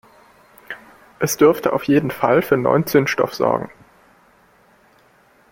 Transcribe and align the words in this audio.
Es 1.19 1.37
dürfte 1.37 1.73
auf 1.73 1.83
jeden 1.83 2.09
Fall 2.09 2.41
für 2.41 2.57
neuen 2.57 2.87
Zündstoff 2.87 3.35
sorgen. 3.35 3.69